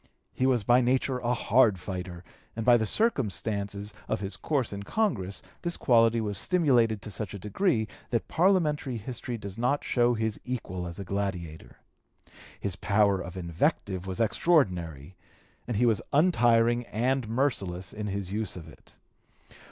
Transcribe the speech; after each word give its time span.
He 0.33 0.47
was 0.47 0.63
by 0.63 0.81
nature 0.81 1.19
a 1.19 1.35
hard 1.35 1.79
fighter, 1.79 2.23
and 2.55 2.65
by 2.65 2.75
the 2.75 2.87
circumstances 2.87 3.93
of 4.07 4.19
his 4.19 4.35
course 4.35 4.73
in 4.73 4.81
Congress 4.81 5.43
this 5.61 5.77
quality 5.77 6.19
was 6.19 6.39
stimulated 6.39 7.03
to 7.03 7.11
such 7.11 7.35
a 7.35 7.37
degree 7.37 7.87
that 8.09 8.27
parliamentary 8.27 8.97
history 8.97 9.37
does 9.37 9.59
not 9.59 9.83
show 9.83 10.15
his 10.15 10.39
equal 10.43 10.87
as 10.87 10.97
a 10.97 11.03
gladiator. 11.03 11.75
(p. 12.25 12.31
229) 12.61 12.61
His 12.61 12.75
power 12.77 13.21
of 13.21 13.37
invective 13.37 14.07
was 14.07 14.19
extraordinary, 14.19 15.17
and 15.67 15.77
he 15.77 15.85
was 15.85 16.01
untiring 16.11 16.83
and 16.87 17.29
merciless 17.29 17.93
in 17.93 18.07
his 18.07 18.31
use 18.33 18.55
of 18.55 18.67
it. 18.67 18.93